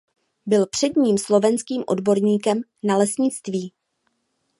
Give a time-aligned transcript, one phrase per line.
[0.45, 3.73] Byl předním slovenským odborníkem na lesnictví.